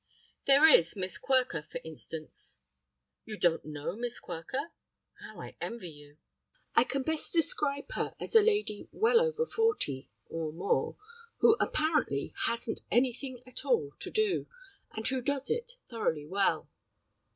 [0.47, 2.57] There is Miss Quirker, for instance.
[3.23, 4.71] You don't know Miss Quirker?
[5.21, 6.17] How I envy you!
[6.73, 10.97] I can best describe her as a lady well over forty (or more),
[11.37, 14.47] who apparently hasn't anything at all to do,
[14.91, 16.67] and who does it thoroughly well.